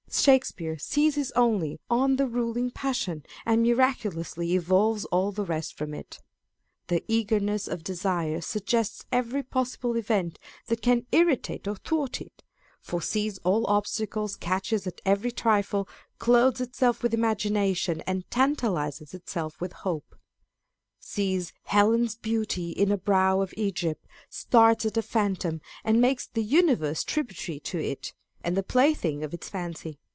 Shakespeare 0.13 0.77
seizes 0.77 1.31
only 1.37 1.79
on 1.89 2.17
the 2.17 2.27
ruling 2.27 2.69
passion, 2.69 3.25
and 3.45 3.63
miraculously 3.63 4.53
evolves 4.55 5.05
all 5.05 5.31
the 5.31 5.45
rest 5.45 5.77
from 5.77 5.93
it. 5.93 6.19
The 6.87 7.01
eagerness 7.07 7.65
of 7.65 7.81
desire 7.85 8.41
suggests 8.41 9.05
every 9.13 9.41
possible 9.41 9.95
event 9.95 10.37
that 10.65 10.81
can 10.81 11.05
irritate 11.13 11.65
or 11.65 11.77
thwart 11.77 12.19
it, 12.19 12.43
foresees 12.81 13.37
all 13.45 13.65
obstacles, 13.67 14.35
catches 14.35 14.85
at 14.85 14.99
every 15.05 15.31
trifle, 15.31 15.87
clothes 16.19 16.59
itself 16.59 17.01
with 17.03 17.13
imagination, 17.13 18.01
and 18.01 18.29
tantalises 18.29 19.13
itself 19.13 19.61
with 19.61 19.71
hope;" 19.71 20.13
sees 20.99 21.53
Helen's 21.63 22.15
beauty 22.17 22.71
in 22.71 22.91
a 22.91 22.97
brow 22.97 23.39
of 23.39 23.53
Egypt," 23.55 24.05
starts 24.29 24.85
at 24.85 24.97
a 24.97 25.01
phantom, 25.01 25.61
and 25.85 26.01
makes 26.01 26.27
the 26.27 26.43
universe 26.43 27.05
tributary 27.05 27.61
to 27.61 27.79
it, 27.79 28.13
and 28.43 28.57
the 28.57 28.63
plaything 28.63 29.23
of 29.23 29.35
its 29.35 29.47
fancy. 29.49 29.99